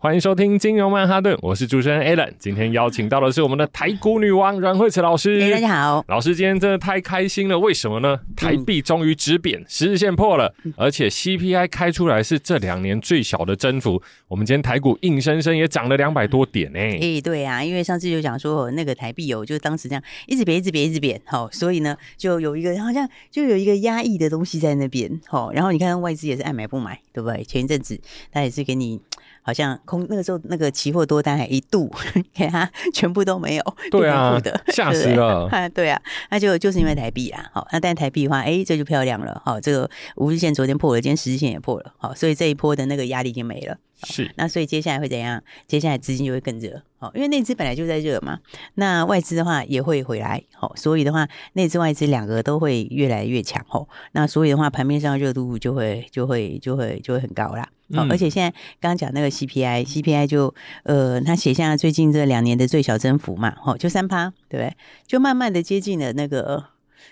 [0.00, 2.32] 欢迎收听金融曼哈顿，我是主持人 Alan。
[2.38, 5.42] 今天邀请到的是我们的台股女王阮慧慈老师。
[5.42, 8.20] Hey, 大家好，老师今天真的太开心了，为什么呢？
[8.36, 14.00] 台币终于止贬，十日线破了，而且 CPI 开出来是这两年最小的增幅。
[14.28, 16.78] 我们今天台股硬生生也涨了两百多点呢。
[16.78, 27.42] 哎，hey, 对啊，因为上次就讲说那个台币有，就当时这样一直贬，一直贬，一直贬，好，所以呢就有一个好像就有一个压抑的东西在那边，好，然后你看外资也是爱买不买，对不对？
[27.42, 29.00] 前一阵子他也是给你。
[29.48, 31.90] 好像空那个时候那个期货多单还一度
[32.36, 35.98] 给他全部都没有，对啊，吓死了， 对啊，
[36.30, 45.42] 那就就是因为台币啊，好，那但台币的话，哎，这就漂亮了，好，这个五日线昨天破了，今天十日线也破了，好，所以这一波的那个压力已经没了，是，那所以接下来会怎样？
[45.66, 48.38] 接下来资金就会更热，好，因为内资本来就在热嘛，
[48.74, 57.68] 那外资的话也会回来，好，所以的话内资外资两个都会越来越强，吼，那所以的话盘面上热度就会就会就会就会很高啦。
[57.94, 64.76] 好，而且现在刚刚讲那个 CPI，CPI 就呃，它写下最近这两年的最小增幅嘛，吼，就三趴，对不对？
[65.06, 66.62] 就慢慢的接近了那个，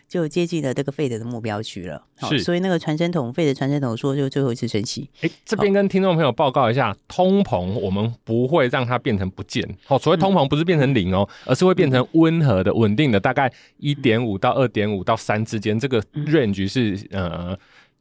[0.09, 2.03] 就接近了这个费德的目标区了。
[2.29, 5.09] 是，所以那个传声筒，费德传声筒说，就最后一次升息。
[5.21, 9.63] 哎，这边跟听众朋友报告一下，通膨我们不会让它变成不见。
[9.85, 17.59] 好，所谓通膨不是变成零哦，而是会变成温和的、稳定的，大概一点五到二点五到三之间，这个 range 是呃。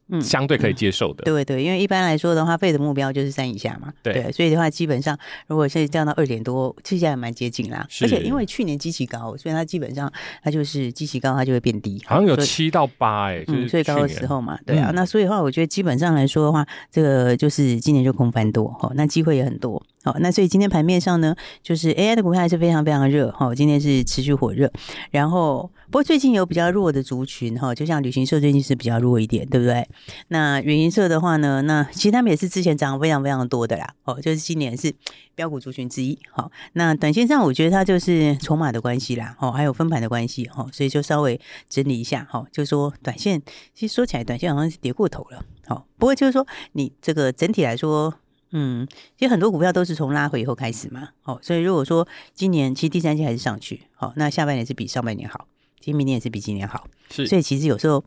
[0.08, 1.24] 嗯，相对可以接受的。
[1.24, 3.92] 嗯、对对，因为一般来说的话，费的目标就是三以下嘛。
[4.02, 7.86] 对，对，所以的话，基本上如果现在降到二点多，其实还蛮接近啦。
[8.02, 12.00] 而且因为去年基期高，所以它基本上它就是基期高，它就会变低。
[12.06, 14.58] 好像有七到八哎，就是最高的时候嘛。
[14.64, 19.82] 对啊，嗯、那所以的话，我觉得基本上来说的话，这个就是今年就空翻多哈，那机会也很多。
[20.06, 24.70] 好，那所以今天盘面上呢，就是 AI 的股票还是非常非常热哈，今天是持续火热。
[25.10, 29.84] 然后，不过最近有比较弱的族群哈，就像旅行社最近是比较弱一点，对不对？
[30.28, 34.94] 那旅行社的话呢，那其实他们也是之前涨非常非常多的啦，哦，就是今年是
[35.34, 36.16] 标股族群之一。
[36.30, 43.42] 好，那短线上我觉得它就是筹码的关系啦，哦，还有分盘的关系，哈，所以就稍微整理一下，哈，就说短线
[43.74, 48.14] 其实说起来，短线好像是跌过头了，好，不过就是说你这个整体来说。
[48.50, 48.86] 嗯，
[49.18, 55.46] 其实很多股票都是从拉回以后开始嘛，哦，所以如果说今年其实第三季还是上去，好，那下半年是比上半年好，
[55.80, 58.04] 其实明年也是比今年好，是，所以其实有时候。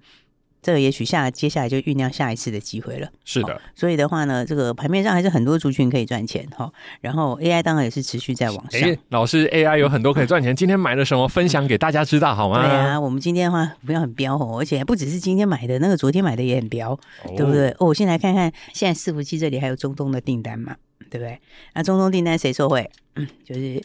[0.62, 3.08] 这个也许下接下来就酝酿下一次的机会了。
[3.24, 6.72] 是的，所以的话呢，这个盘面上还是很多族群可以赚钱哈。
[7.02, 8.82] 然后 AI 当然也是持续在往上。
[8.82, 10.56] 哎，老师，AI 有很多可以赚钱。
[10.56, 11.28] 今天买了什么？
[11.28, 12.68] 分享给大家知道好吗？
[12.68, 17.00] 对啊，我们今天的话不要很飙哦，而且不只是今天买的，那个昨天买的也很飙，
[17.38, 17.70] 对不对？
[17.80, 20.76] 哦，我先来看看，现在伺服器这里还有中东的订单嘛，
[21.10, 21.40] 对不对？
[21.74, 22.90] 那中东订单谁受惠？
[23.16, 23.82] 嗯，就是。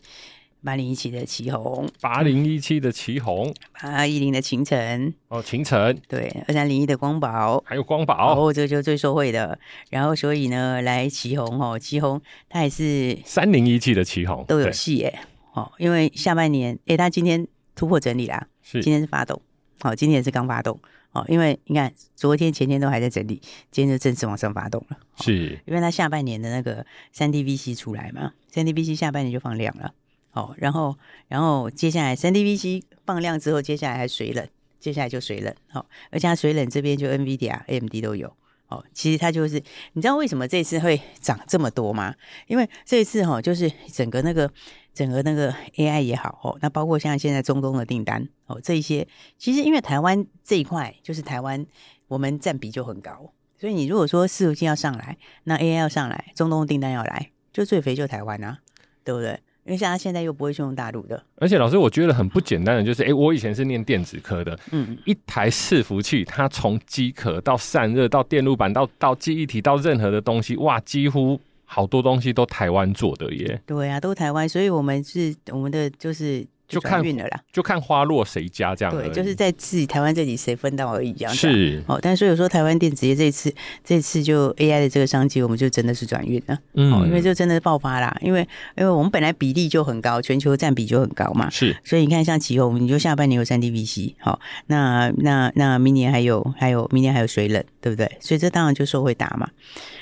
[0.64, 9.58] 八零一七的祁红，八零一七的奇鋐，八一零的秦晨，哦，秦晨，对，二三零一的光宝，还有光宝，哦，这个就最受惠的。
[9.90, 15.18] 然后，所以呢，来祁红哦，祁红它也是三零一七的祁红都有戏耶，
[15.52, 19.40] 哦，因为下半年，哎，它今天突破整理啦，是，今天是发动，
[19.80, 20.80] 好，今天也是刚发动，
[21.12, 23.38] 哦，因为你看昨天前天都还在整理，
[23.70, 25.60] 今天就正式往上发动了，是。
[25.66, 29.92] 因为它下半年的那个三 D VC 出来嘛，三 D VC 下半年就放量了。
[30.34, 30.96] 哦，然后，
[31.28, 34.46] 然后接下来三 D VC 放量之后，接下来还水冷，
[34.78, 35.54] 接下来就水冷。
[35.70, 38.36] 好、哦，而且它水冷这边就 NVIDIA、AMD 都有。
[38.68, 39.62] 哦，其实它就是，
[39.92, 42.14] 你知道为什么这次会涨这么多吗？
[42.46, 44.50] 因为这次哈、哦，就是整个那个
[44.94, 49.06] 整个那个 AI 也好，哦，那包括像现在中东的订单，哦，这一些，
[49.38, 51.64] 其实因为台湾这一块就是台湾，
[52.08, 53.30] 我们占比就很高，
[53.60, 58.58] 所以你如果说伺服器要上来，那 AI 要上来，中东订单要来，就最肥就台湾啊，
[59.04, 59.38] 对不对？
[59.64, 73.60] 因为像他现在又不会去用大陆的，而且老师，我觉得很不简单的就是，哎、欸，我以前是念电子科的，嗯，一台伺服器，它从机壳到散热到电路板到到记忆体到任何的东西，哇，几乎好多东西都台湾做的耶。
[73.66, 76.46] 对啊，都台湾，所以我们是我们的就是。
[76.74, 78.94] 就看运了啦，就看花落谁家这样。
[78.94, 81.34] 对，就是在自己台湾这里谁分到而已这样。
[81.34, 83.52] 是哦，但是有时候台湾电子业这次
[83.84, 86.58] 这次就 AI 的这个商机，我们就真的是转运了。
[86.74, 88.40] 嗯，因为就真的爆发啦，因为
[88.76, 91.48] 因为我们本来比例就很高，全球占比就很高嘛。
[91.50, 98.10] 是，所以你看像奇鋐，你就下半年有三 D VC，好，那那那明年还有还有明年还有水冷，对不对？
[98.20, 99.48] 所以这当然就受会打嘛。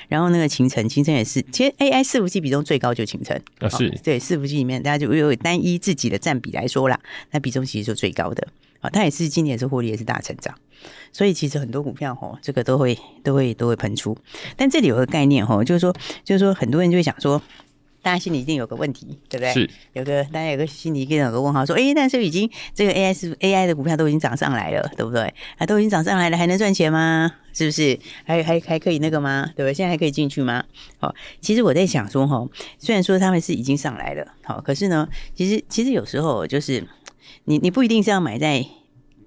[0.08, 7.00] 然后那个秦晨，秦晨也是，其实 AI 伺服器比重最高就秦晨啊，是、哦、对伺服器里面，大家就有单一自己的占比来说啦，
[7.30, 8.46] 那比重其实就最高的。
[8.80, 10.52] 啊，它也是今年也是获利也是大成长，
[11.12, 14.16] 所以其实很多股票吼，这个都会都会都会喷出。
[14.56, 15.94] 但这里有个概念吼，就是说
[16.24, 17.40] 就是说很多人就会想说。
[18.02, 19.52] 大家心里一定有个问题，对不对？
[19.54, 25.32] 是有个大家有个心里一定有个问号，说：哎，但是已经这个 AI 是 AI 的股票都已经涨上来了，对不对？
[25.56, 27.32] 啊，都已经涨上来了，还能赚钱吗？
[27.54, 27.98] 是不是？
[28.24, 29.44] 还还还可以那个吗？
[29.54, 29.72] 对不对？
[29.72, 30.64] 现在还可以进去吗？
[30.98, 32.46] 好，其实我在想说，哈，
[32.78, 36.84] 虽然说他们是已经上来了，好，可是呢，其实其实有时候就是
[37.44, 38.66] 你你不一定是要买在。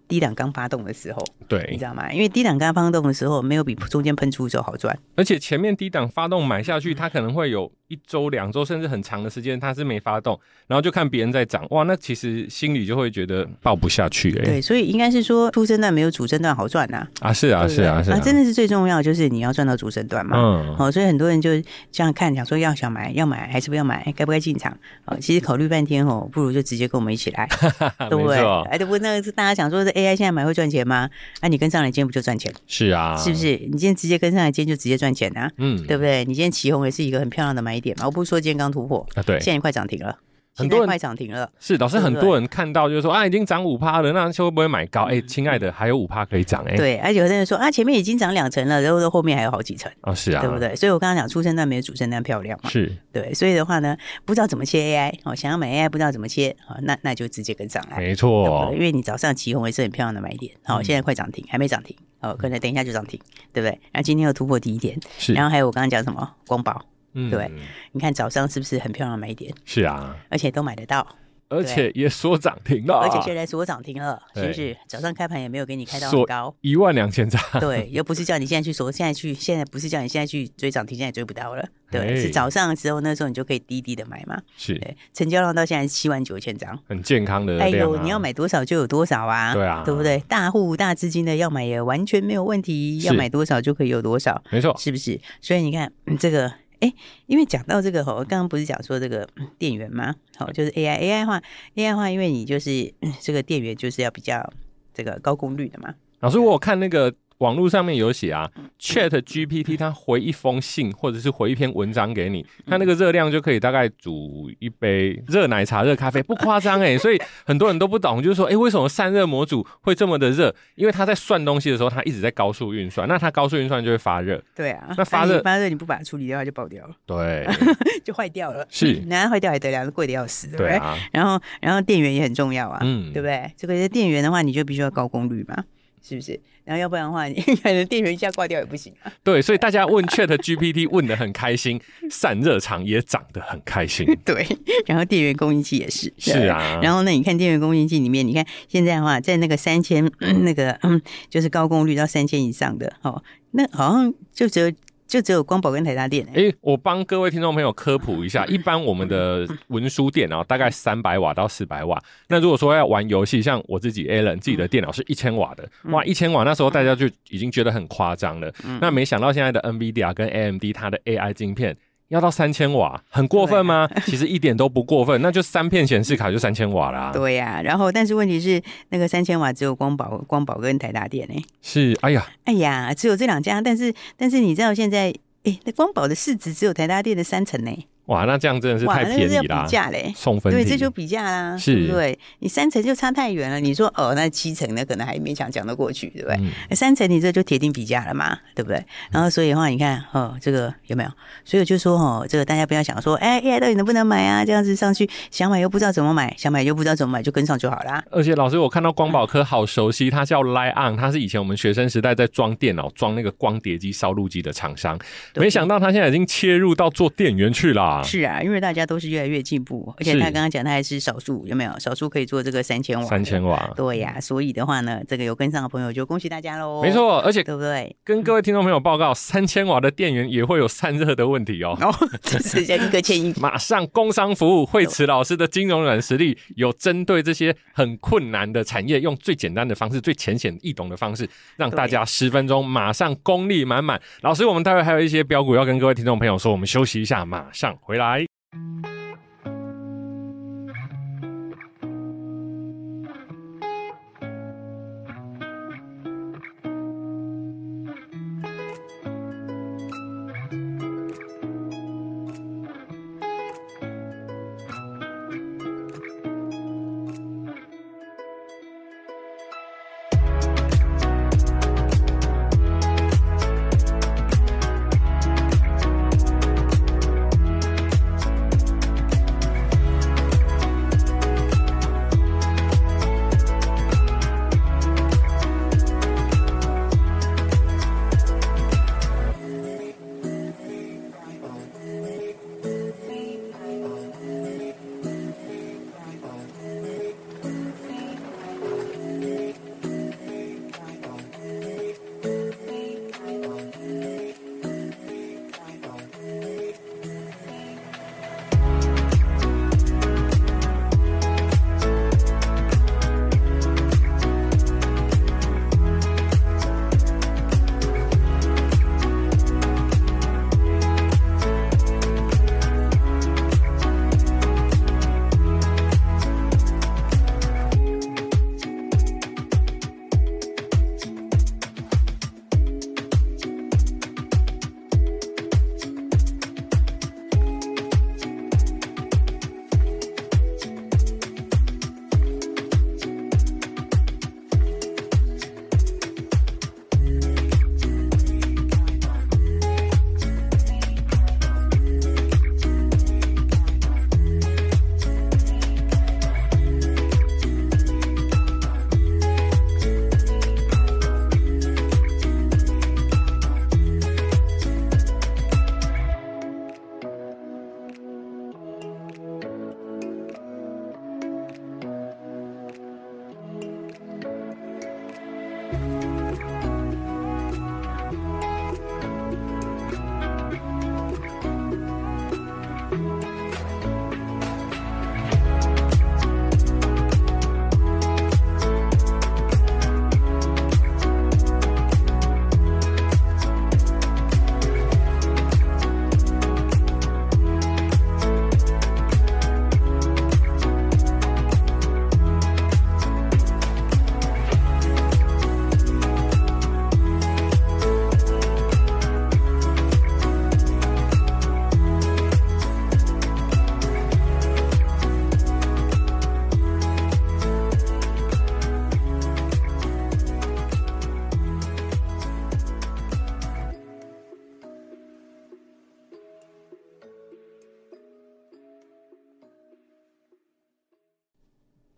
[0.07, 2.11] 低档刚发动的时候，对，你知道吗？
[2.11, 4.97] 因为低档刚发动的时候，没有比中间喷出的时候好赚。
[5.15, 14.39] 而且前面低档发动买下去，它可能会有一周、两周，甚至很长的时间，它是没发动，然后就看别人在涨，哇，那其实心里就会觉得抱不下去、欸。
[14.39, 17.07] 哎，对，所以应该是说，初升段没有主升段好赚呐。
[17.21, 20.37] 啊，是啊，是啊，是啊，真的是最重要，就是你要赚到主升段嘛。
[20.37, 21.51] 嗯，好，所以很多人就
[21.91, 24.75] 这样看，想说要想买，要买还是不要买，该不该进场？
[25.05, 27.47] 哦，其实考虑半天哦，不如就直接跟我们一起来，
[28.09, 28.37] 对不对？
[28.69, 28.97] 哎，对不？
[28.97, 30.85] 那个是大家想说这 AI 现在买会赚钱。
[30.85, 31.09] 吗？
[31.41, 32.53] 那、啊、你跟上来，今天不就赚钱？
[32.67, 33.51] 是啊，是不是？
[33.51, 35.49] 你今天直接跟上来，今天就直接赚钱啊？
[35.57, 36.23] 嗯，对不对？
[36.25, 38.05] 你今天起红也是一个很漂亮的买点嘛。
[38.05, 40.17] 我不是说今天刚突破啊，对，现在快涨停了。
[40.55, 45.03] 很多人快涨停了，是老师，很多人看到就是说啊，已经涨五趴了，那会不会买高？
[45.03, 46.77] 哎、欸，亲爱的，还有五趴可以涨哎、欸。
[46.77, 50.75] 对，而且有的人说啊，前面已经涨两成了，然后后面还有好几成啊，是啊，对不对？
[50.75, 53.33] 所以我刚刚讲，初生蛋没有主升蛋漂亮嘛，是对。
[53.33, 58.71] 所以的话呢，不知道怎么切 AI 哦，想要买 AI 不知道怎么切啊，那那就直接跟上来，没错。
[58.73, 63.19] 因为你早上起红也是很漂亮的买点，好，现在快涨停，还没涨停哦，可能等一下就涨停，
[63.51, 63.71] 对不对？
[63.91, 65.33] 然后今天又突破第一点，是。
[65.33, 66.81] 然后还有我刚刚讲什么光宝，
[67.15, 67.51] 嗯，对，
[67.91, 69.51] 你看早上是不是很漂亮的买点？
[69.65, 71.07] 是啊，而且都买得到。
[71.47, 74.75] 而且也锁涨停了，而且现在锁涨停了，是不是？
[74.87, 77.39] 早上开盘也没有给你开到很高，一万两千张。
[77.59, 81.63] 对，又不是叫你现在去锁，现在去，现在不是叫你现在去追涨停，现在追不到了。
[81.91, 84.41] 对，是早上的时候，那时候你就可以低低的买嘛。
[84.57, 84.81] 是，
[85.13, 87.59] 成交量到现在是七万九千张，很健康的。
[87.61, 89.53] 哎呦，你要买多少就有多少啊？
[89.53, 90.17] 对啊，对不对？
[90.27, 95.21] 大户大资金的要买也完全没有问题，要买多少就可以有多少，没错，是不是？
[95.41, 96.51] 所以你看这个。
[96.79, 96.93] 哎，
[97.27, 99.27] 因为讲到这个吼，我刚刚不是讲说这个
[99.57, 100.15] 电源吗？
[100.37, 101.41] 好，就是 AI AI 话
[101.75, 104.53] AI 话，因为你就是这个电源就是要比较
[104.93, 105.93] 这个高功率的嘛。
[106.19, 107.13] 老师，我有看那个。
[107.39, 108.49] 网络上面有写啊
[108.79, 116.97] ，Chat GPT 它回一封信或者是回一篇文章给你，它那个热量就可以大概煮一杯热奶茶、热咖啡， 不夸张哎。
[116.97, 120.55] 所以很多人都不懂，就是说，哎、欸，为什么散热模组会这么的热？
[120.75, 124.41] 因为它在算东西的时候，它一直在高速运算，那它高速运算就会发热。
[124.55, 126.95] 对啊，那发热发热你不把它处理掉，它就爆掉了。
[127.05, 127.45] 对，
[128.03, 128.65] 就坏掉了。
[128.69, 130.69] 是，那坏掉还得了，贵的要死，对不对？
[130.69, 133.51] 对啊、然后，然后电源也很重要啊，嗯，对不对？
[133.57, 135.63] 这个电源的话，你就必须要高功率嘛。
[136.07, 136.39] 是不是？
[136.63, 139.11] 然后要不然的话，你 可能电源一下挂掉也不行啊。
[139.23, 144.05] 对，所以大家问 Chat GPT 问的很开心，散热厂也涨得很开心。
[144.23, 144.45] 对，
[144.85, 146.13] 然后电源供应器也是。
[146.17, 146.79] 是啊。
[146.81, 154.71] 然后呢，你看电源供应器里面，你看现在的话，在那个三千、嗯、那个嗯，就是高功率到三千以上的哦，那好像就只有。
[155.07, 162.01] 就只有光宝跟台大电哎、欸，我帮各位听众朋友科普一下， 一般我们的文书电脑大概三百瓦到四百瓦。
[162.27, 168.51] 那如果说要玩游戏，像我自己 Alan 自己的电脑是一千瓦的，哇，一千瓦那时候大家就已经觉得很夸张了。
[168.81, 171.75] 那没想到现在的 NVIDIA 跟 AMD 它的 AI 晶片。
[172.09, 173.89] 要到三千瓦，很过分吗？
[174.05, 177.11] 其实一点都不过分，那就三片显示卡就三千瓦啦。
[177.11, 181.35] 对呀、啊，然后但是问题是，那个三千瓦只有光宝、光宝跟台达电呢。
[181.61, 185.13] 是，哎呀，哎呀，只有这两家，但是但是你知道现在，
[185.43, 187.71] 哎，那光宝的市值只有台达电的三成呢。
[188.07, 193.59] 哇，那这样真的是太便宜了，比价嘞，送分对，这就比价啦，是，对，你三层就差太远了。
[193.59, 196.37] 你说哦，那七层呢可能还勉强讲得过去，对不对？
[196.37, 198.83] 嗯、三层你这就铁定比价了嘛，对不对？
[199.11, 201.09] 然后所以的话，你看哦，这个有没有？
[201.43, 204.45] 所以我就说哦，这个大家不要想说，哎，AI 到底能不能买啊？
[204.45, 208.03] 这样子上去想买又不知道怎么买，想买又不知道怎么买，就跟上就好啦。
[208.11, 214.99] 而且老师，我看到光宝科好熟悉，它叫 Line On，它是以前我们学生时代在装电脑、装那个光碟机、烧录机的厂商，
[215.35, 217.94] 没想到它现在已经切入到做电源去了。
[218.03, 218.75] 是啊，因为大。
[218.75, 223.05] 家都是越来越进步，而且他刚刚讲他还是少数，有没有少数可以做这个三千瓦？
[223.05, 224.19] 三千瓦，对呀。
[224.19, 226.81] 所以的话呢，这个有跟上的朋友就恭喜大家喽。
[226.81, 227.95] 没错，而且对不对？
[228.03, 231.77] 跟各位听众朋友报告，三千瓦的电源也会有散热的问题哦。
[231.79, 231.89] 哦，
[232.21, 233.33] 这是一个建议。
[233.39, 241.25] 马上工商服务，慧慈老师的金融软实力有针对这些很困难的产业，用最简单的方式、最浅显易懂的方式，
[241.55, 244.01] 让大家十分钟马上功力满满。
[244.19, 248.25] 老师，我们待会还有一些标股要跟各位听众朋友说，我们休息一下，马上回来。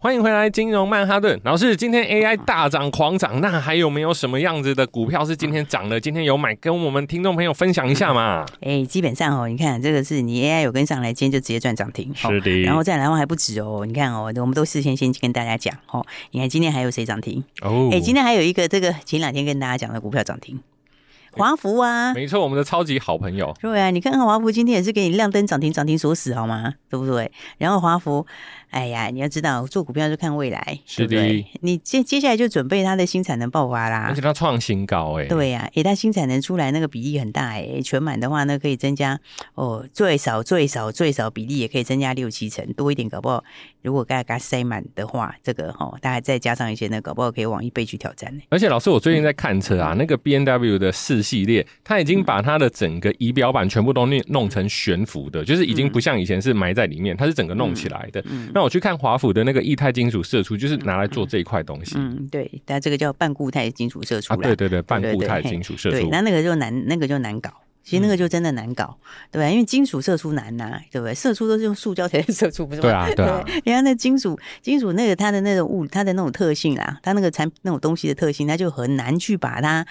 [0.07, 1.75] 欢迎回来，金融曼哈顿老师。
[1.75, 5.99] 今天 AI 大涨狂涨，那还有没有什么样子的股票是今天涨的？
[5.99, 8.45] 今天有买，跟我们听众朋友分享一下嘛？
[8.61, 12.61] 哎，基本上哦，你看这个是你 AI 有跟上来，今天就直接赚涨停，是的。
[12.61, 17.43] 然后再来的话还不止哦，你看哦，我们都事先先跟大家讲哦，你看今天还有谁涨停？
[17.61, 20.57] 哦，哎，今天还有一个这个前两天跟大家讲的股票涨停。
[21.37, 23.53] 华福啊，没错，我们的超级好朋友。
[23.61, 26.73] 对啊，你看看华福今天也是给你亮灯涨停，涨停锁死，好吗？
[26.89, 27.31] 对不对？
[27.57, 28.25] 然后华福。
[28.69, 31.07] 哎呀，你要知道做股票就看未来，是的。
[31.07, 35.29] 对对，你接接下来就准备它的新产能爆发啦，而且它创新高哎、欸。
[35.29, 39.17] 对呀、啊，哎，它新产能出来那个比例很大哎、欸，全满的话呢可以增加
[39.55, 43.41] 哦，最少最少最少比例也可以增加六七成多一点，搞不好
[43.87, 48.47] 如果给它塞满的话，这个哈、哦，大概再加上一些那个不好可以往一倍去挑战呢、欸。
[48.49, 58.21] 而且老师，我最近在看车啊，嗯、那个 B N W 的四系列，它已经把它的整个仪表板全部都弄弄成悬浮的，就是已经不像以前是埋在里面，它是整个弄起来的。
[58.53, 61.95] 那我去看华府的那个液态金属射出，就是拿来做这一块东西。
[61.97, 64.33] 嗯，对，但这个叫半固态金属射出。
[64.33, 65.97] 啊，对对对，半固态金属射出。
[65.97, 67.49] 对，那那个就难，那个就难搞。
[67.87, 68.97] 其实那个就真的难搞，
[69.31, 69.49] 对吧？
[69.49, 71.15] 因为金属射出难呐，对不对？
[71.15, 72.81] 射出都是用塑胶才能射出，不是吗？
[72.81, 73.41] 对啊，对啊。
[73.63, 79.85] 你看那金属，金属那个它的那种物，它的那种特性啦，它那个产那种东西的特性，它就很难去把它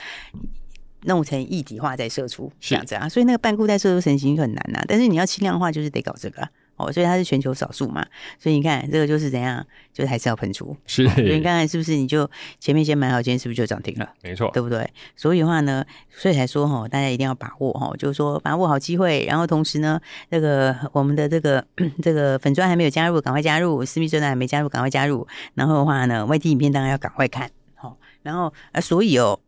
[1.05, 3.09] 弄成一体化再射出这样子啊。
[3.09, 4.85] 所以那个半固态射出成型就很难呐。
[4.87, 6.47] 但是你要轻量化，就是得搞这个。
[6.77, 8.07] 哦，所以它是全球少数嘛，
[8.39, 10.77] 所以你看这个就是怎样，就是还是要喷出。
[10.87, 12.31] 是，所以你看看是不是你就
[12.61, 14.09] 前面先买好，今天是不是就涨停了？
[14.23, 14.89] 没错，对不对？
[15.17, 21.65] 所以的话呢，所以才说哈，大家一定要把握哈，就是说把握好机会，然后同时呢，这个我们的这个
[22.03, 25.27] 这个粉砖还没有加入，赶快加入；私密专栏还没加入，赶快加入。
[25.55, 27.51] 然后的话呢外地影片当然要赶快看。
[27.75, 29.39] 好，然后啊，所以哦，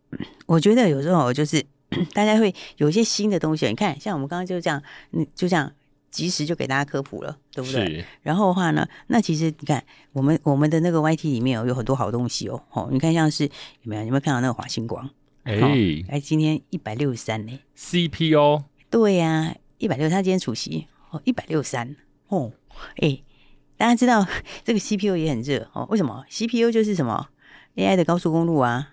[0.47, 1.63] 我觉得有时候就是
[2.15, 4.83] 大家会有一些新的东西，你看，像我们刚刚就这样，
[5.13, 5.71] 嗯，就这样。
[6.11, 8.05] 及时就给大家科普了，对不对？
[8.23, 12.63] 然后的话呢，那其实你看，我们我们的那个 YT 里面有很多好东西哦。
[12.73, 13.51] 哦，你看像是有
[13.85, 14.03] 没有？
[14.05, 15.09] 有没有看到那个华星光？
[15.45, 15.55] 哎
[16.09, 17.59] 哎，今天一百六十三呢。
[17.77, 21.97] CPO 对呀、啊，一百六，他今天除息哦，一百六十三
[22.29, 22.53] 哦。
[22.97, 23.23] 哎，
[23.77, 24.27] 大家知道
[24.65, 25.87] 这个 CPU 也很热哦。
[25.91, 27.29] 为什么？CPU 就是什么
[27.77, 28.91] AI 的高速公路啊，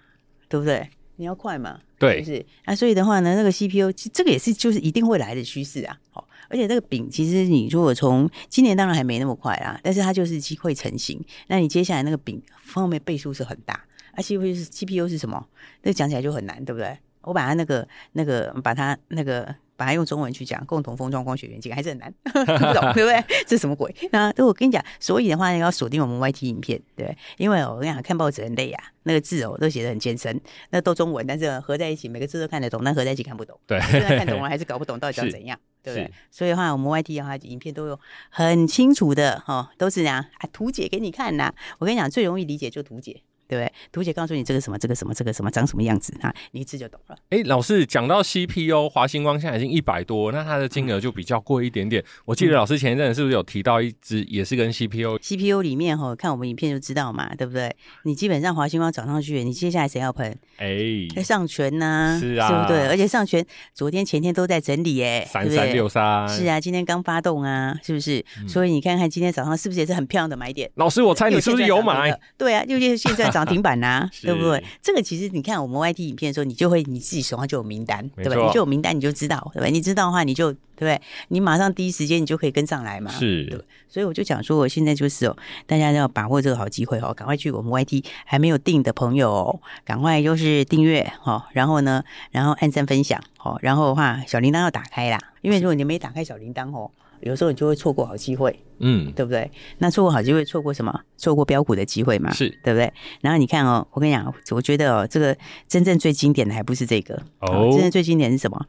[0.48, 0.90] 对不对？
[1.18, 1.80] 你要快嘛？
[1.98, 2.46] 对，是不是？
[2.66, 5.98] 那所以的话呢，那个 CPU 这个也是就是一定会来的趋势啊。
[6.12, 6.28] 好。
[6.50, 11.24] 而且这个饼，其实你如果从今年当然还没那么快啦，但是它就是机会成型。
[11.48, 15.46] 那你接下来那个饼方面倍数是很大，而 CPU 是 CPU 是什么？
[15.84, 16.98] 那讲起来就很难，对不对？
[17.22, 19.44] 我把它那个那个把它那个
[19.76, 23.24] 把它用中文去讲，共同封装光学元件还是很难， 听不懂，对不对？
[23.48, 23.94] 这什么鬼？
[24.12, 35.60] 那我跟你讲，所以的话要锁定我们 YT 影片，对，因为我跟你讲看报纸很累啊，那个字哦都写得很艰深，那都中文，但是合在一起每个字都看得懂，但合在一起看不懂，对，现在看懂了还是搞不懂到底要怎样。
[35.86, 36.12] 对不对？
[36.32, 38.00] 所以的话，我们 YT 的话，影片都有
[38.30, 41.56] 很清楚的哦，都是这样啊，图解给你看呐、啊。
[41.78, 43.22] 我跟你讲，最容易理解就图解。
[43.48, 43.72] 对不对？
[43.92, 46.34] 图解告诉你这个什么，这个什么，这个什么长什么样子啊？
[46.52, 47.18] 你一次就懂了。
[47.30, 52.04] 哎，老师讲到 CPU，华星光现在已经一百多，那它的金额就比较贵一点点。
[52.26, 57.76] 我记得老师前一阵是不是有提到一支也是跟 CPU？CPU 里面哈，看我们影片就知道嘛，对不对？
[58.04, 60.38] 你基本上华星光涨上去，你接下来谁要喷？
[60.58, 62.88] 哎，上诠呐，是啊，对不对？
[62.88, 68.24] 而且上诠昨天前天都在整理，哎，三三六三，是啊，今天刚发动啊，是不是？
[68.48, 70.70] 所以你看看今天早上是不是也是很漂亮的买点？
[70.76, 72.18] 老师，我猜你是不是有买？
[72.38, 74.10] 对啊，又就是现在涨停板 呐。
[74.22, 74.64] 对不对？
[74.82, 78.36] 这个其实你看我们 YT 影片的时候，你就会你自己手上就有名单，对吧？
[78.36, 79.68] 你就有名单，你就知道，对吧？
[79.68, 81.02] 你知道的话，你就对不对？
[81.28, 83.12] 你马上第一时间你就可以跟上来嘛。
[83.12, 83.60] 是，对。
[83.88, 96.90] 所以我就讲说，我现在就是哦，大家要把握这个好机会哦，赶快去我们 YT 还没有订的朋友哦，赶快就是订阅哦，然后呢，然后按赞分享哦，然后的话小铃铛要打开啦，因为如果你没打开小铃铛哦。
[97.22, 99.50] 有时候你就会错过好机会，嗯，对不对？
[99.80, 101.02] 那错过好机会，错过什么？
[101.18, 102.92] 错过标股的机会嘛，是对不对？
[103.22, 105.36] 然后你看哦，我跟你讲，我觉得哦，这个
[105.68, 108.66] 真正最经典的还不是这个哦，真正最经典是什么？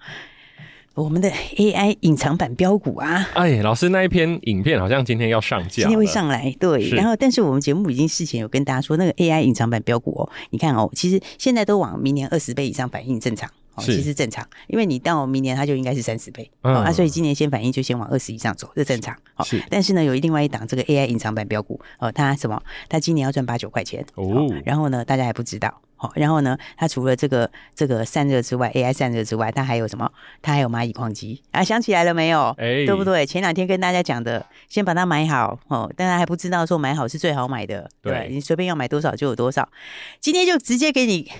[0.94, 3.28] 我们的 AI 隐藏版标股啊！
[3.34, 6.88] 哎，老师那一篇影片好像今天要上架，今天会上来，对。
[6.88, 13.50] 然后，但是我们节目已经事前有跟大家说，那个 AI 隐藏版标股哦，你看哦，其实现在都往明年二十倍以上反应正常。
[13.76, 19.16] 哦，其实正常，因为你到明年它就应该是三十倍，啊，所以今年先反应就先往二十以上走，这正常。
[19.34, 22.60] 好但是呢，有另外一档这个 AI 隐藏版标股，哦，它什么？
[22.88, 30.10] 它今年要赚八九块钱哦，哦，然后呢，大家还不知道，好，哦，然后呢，它除了这个这个散热之外，AI 散热之外，它还有什么？
[30.40, 32.54] 它还有蚂蚁矿机啊，想起来了没有？
[32.58, 33.26] 哎，对不对？
[33.26, 39.68] 前两天跟大家讲的，先把它买好哦，大家还不知道说买好是最好买的，对，对，你随便要买多少就有多少，
[40.18, 41.30] 今天就直接给你，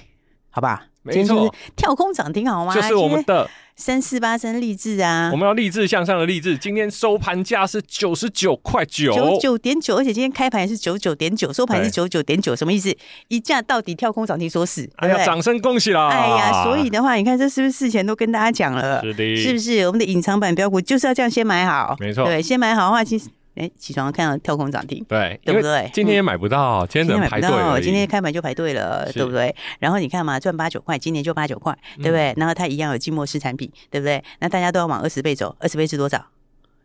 [0.51, 0.89] 好吧？
[1.07, 2.75] 没错，跳空涨停好吗？
[2.75, 6.57] 就是我们的三四八三励志啊，我们要励志向上的励志。
[6.57, 12.95] 今天收盘价是九十九块九，九九点九，而且今天开盘是九九点九，收盘是九九点九，什么意思？
[13.29, 14.89] 一价到底跳空涨停说死。
[14.97, 16.09] 哎呀，掌声恭喜啦！
[16.09, 19.01] 哎呀，所以的话，你看这是不是事前都跟大家讲了？
[19.03, 19.87] 是的，是不是？
[19.87, 22.25] 我们的隐藏版标股就是要这样先买好，没错。
[22.25, 23.29] 对，先买好的话，其实。
[23.57, 25.91] 哎，起床看到跳空涨停，对，对不对？
[25.93, 27.51] 今天也买不到，嗯、今天怎么排队？
[27.83, 29.55] 今天开盘就排队了，对不对？
[29.79, 32.33] 然后你看嘛，赚八九块，今年就八九块，对不对？
[32.33, 34.23] 嗯、然后它一样有寂寞式产品，对不对？
[34.41, 36.23] 那大家都要往二十倍走，二十倍是多少？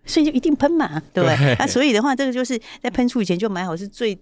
[0.05, 1.38] 所以就一定喷嘛，对不对？
[1.38, 4.17] 对那所以的话，这个就是在喷出以前就买好，是最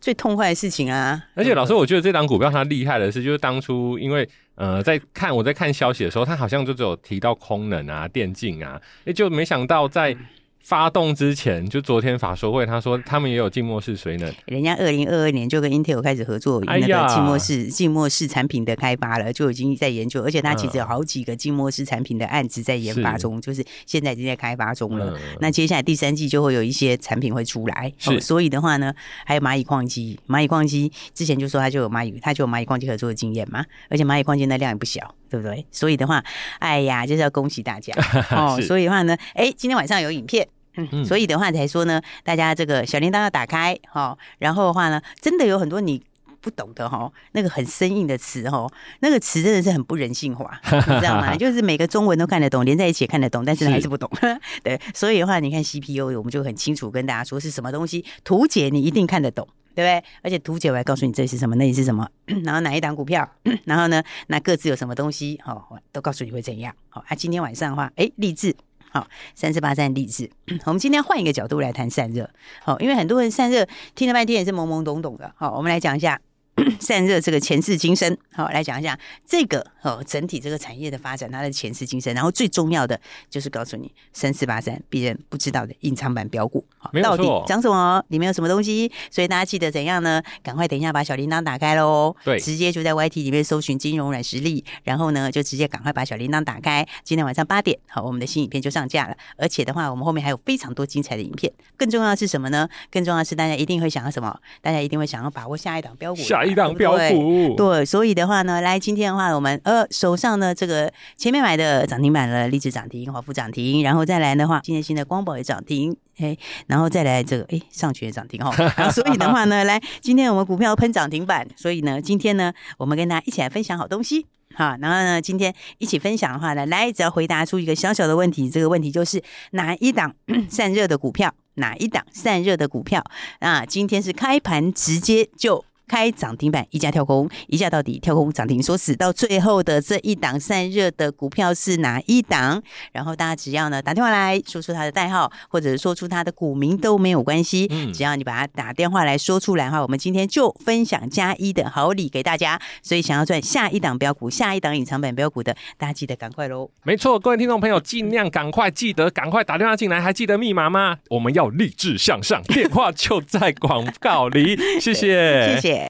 [0.00, 1.22] 最痛快的事情啊。
[1.34, 10.16] 而且老师，我觉得这档股票它厉害的是，就是当初因为呃，在看我在看消息的时候，它好像就只有提到空能啊、电竞啊，哎，就没想到在。
[10.62, 14.32] 发动之前，就昨天法说会，他说他们也有静默式水冷。
[14.46, 25.18] 人家二零二二年就跟 Intel 开始合作那个静默式静默式产品的开发了，就已经在研究，而且他其实有好几个静默式产品的案子在研发中，就是现在已经在开发中了。
[25.40, 27.92] 那接下来第三季就会有一些产品会出来。
[27.98, 28.94] 是，所以的话呢，
[29.26, 35.66] 还有蚂蚁矿机，蚂蚁矿机之前就说他就有蚂蚁，他就有蚂蚁矿机合作的经验嘛，而且蚂蚁矿机那量也不小，对不对？
[35.72, 36.24] 所以的话，
[36.60, 37.92] 哎呀，就是要恭喜大家
[38.30, 38.58] 哦。
[38.62, 40.48] 所以的话呢，哎，今天晚上有影片。
[40.76, 46.02] 嗯，所以的话才说呢，大家这个小铃铛要打开哈，然后的话呢，真的有很多你
[46.40, 48.66] 不懂的哈，那个很生硬的词哈，
[49.00, 51.36] 那个词真的是很不人性化， 你知道吗？
[51.36, 54.10] 就是每个中文都看得懂，连在一起也看得懂，但是还是不懂。
[54.20, 60.04] 是 对，所以的话，你看 CPU，我们就很清楚跟大家说是什么东西，图解你一定看得懂，对不对？
[60.22, 62.08] 而且图解我还告诉你这是什么，那里是什么，
[62.44, 63.28] 然后哪一档股票，
[63.64, 66.74] 然后呢，那各自有什么东西，哦，都告诉你会怎样。
[66.88, 68.56] 好，啊，今天晚上的话，哎，励志。
[68.92, 70.30] 好，三十八三励志。
[70.66, 72.28] 我们今天换一个角度来谈散热。
[72.62, 75.32] 好，因为很多人散热听了半天也是懵懵懂懂的。
[75.36, 76.20] 好，我们来讲一下。
[76.78, 82.14] 散热这个前世今生，好，来讲一下这个哦，整体这个产业的发展，它的前世今生。
[82.14, 88.04] 然后最重要的就是告诉你三四八三别人不知道的隐藏版标股，好，到底讲什么？
[88.08, 88.92] 里面有什么东西？
[89.10, 90.22] 所以大家记得怎样呢？
[90.42, 96.86] 赶快等一下把小铃铛打开喽，对，直接就在 YT 里面搜寻金融软实力，然后呢就直接赶快把小铃铛打开。
[97.02, 99.16] 今天晚上八点，好，我们的新影片就上架了。
[99.38, 101.50] 而且的话，我们后面还有非常多精彩的影片。
[101.78, 102.68] 更重要的是什么呢？
[102.90, 104.38] 更重要的是大家一定会想要什么？
[104.60, 106.20] 大家一定会想要把握下一档标股。
[106.20, 118.52] 下一档标股，对，所以的话呢，来今天的话，我们呃手上呢这个前面买的涨停板了，励志涨停，华富涨停，然后再来的话，今天新的光宝也涨停，哎，然后再来这个哎上全涨停哈，
[118.90, 130.14] 所以的话呢，来今天我们股票喷涨停板，所以呢，今天呢我们跟大家一起来分享好东西，哈，然后呢今天一起分享的话呢，来只要回答出一个小小的问题，这个问题就是哪一档
[130.48, 133.04] 散热的股票，哪一档散热的股票
[133.40, 133.64] 啊？
[133.66, 135.64] 今天是开盘直接就。
[135.86, 142.62] 开涨停板，一价跳空，一价到底跳空涨停，说死到最后的这一档散热的股票是哪一档？
[142.92, 152.60] 然后大家只要呢打电话来说出它的代号，或者说出它的股名都没有关系，嗯，只要你把它打电话来说出来的话，我们今天就分享加一的好礼给大家。
[152.82, 156.70] 所以想要赚下一档标股，下一档隐藏版标股的，大家记得赶快喽！
[156.84, 160.98] 没错，各位听众朋友，尽量赶快记得赶快打电话进来，还记得密码吗？
[161.10, 165.81] 我们要励志向上，电话就在广告里，谢谢， 谢谢。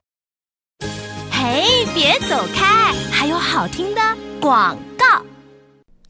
[1.93, 4.01] 别走开，还有好听的
[4.41, 4.75] 广。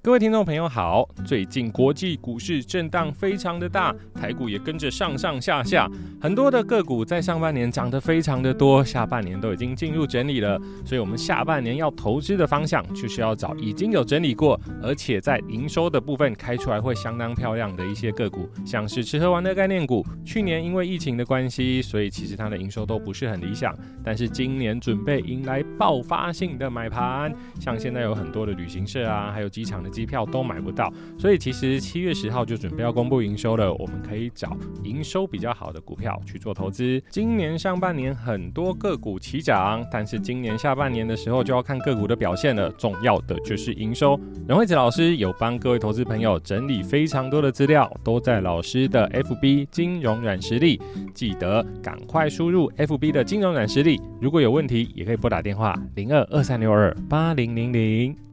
[0.04, 5.90] 各位听众朋友好，最近国际股市震荡非常的大，台股也跟着上上下下，
[6.20, 29.93] 很多的个股在上半年涨得非常的多，下半年都已经进入整理了，所以我们下半年要投资的方向就是要找已经有整理过，而且在营收的部分开出来会相当漂亮的一些个股，像是吃喝玩乐概念股，去年因为疫情的关系，所以其实它的营收都不是很理想，但是今年准备迎来爆发性的买盘，像现在有很多的旅行社啊，还有机场的。
[29.94, 33.74] 机票都买不到，所以其实七月十号就准备要公布营收了。
[33.76, 37.02] 我们可以找营收比较好的股票去做投资。
[37.10, 42.70] 今年上半年很多个股齐涨，但是今年下半年的时候就要看个股的表现了。
[42.72, 44.20] 重要的就是营收。
[44.48, 50.82] 任惠子老师有帮各位投资朋友整理非常多的资料，都在老师的 FB 金融软实力，
[51.14, 54.02] 记得赶快输入 FB 的金融软实力。
[54.20, 58.33] 如果有问题，也可以拨打电话零二二三六二八零零零。